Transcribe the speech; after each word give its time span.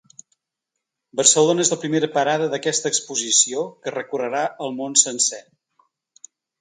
Barcelona 1.19 1.65
és 1.65 1.69
la 1.73 1.77
primera 1.83 2.09
parada 2.15 2.47
d’aquesta 2.53 2.91
exposició, 2.93 3.61
que 3.85 3.95
recorrerà 3.97 4.43
el 4.69 4.75
món 4.81 4.97
sencer. 5.03 5.43